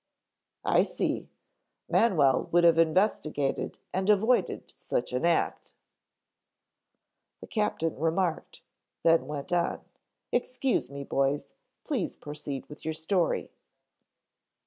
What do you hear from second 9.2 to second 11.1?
went on, "Excuse me,